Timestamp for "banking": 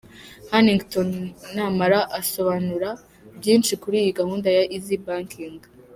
5.05-5.57